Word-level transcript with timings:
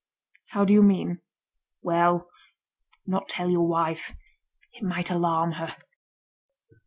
"How 0.47 0.65
do 0.65 0.73
you 0.73 0.81
mean?" 0.81 1.21
"Well, 1.83 2.27
not 3.05 3.29
tell 3.29 3.51
your 3.51 3.67
wife. 3.67 4.15
It 4.73 4.81
might 4.83 5.11
alarm 5.11 5.51
her." 5.51 5.75